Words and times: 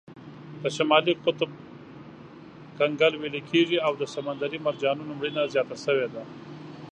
د 0.61 0.63
شمالي 0.75 1.13
قطب 1.25 1.51
کنګل 2.79 3.13
ویلې 3.17 3.41
کیږي 3.51 3.77
او 3.85 3.93
د 4.01 4.03
سمندري 4.13 4.59
مرجانونو 4.67 5.11
مړینه 5.19 5.41
زیاته 5.53 5.77
شوې 5.85 6.07
ده. 6.13 6.23